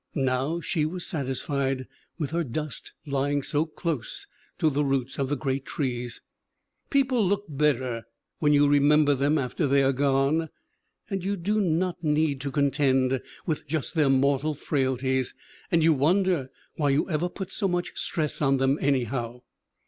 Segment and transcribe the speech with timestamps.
[0.15, 1.85] Now she was satisfied,
[2.17, 4.25] with her dust lying so close
[4.57, 6.23] to the roots of the great trees.
[6.89, 8.05] People look better
[8.39, 10.49] when you remember them after they are gone,
[11.07, 15.35] and you do not need to contend with just their mortal frailties;
[15.69, 19.41] and you wonder why you ever put so much stress on them anyhow.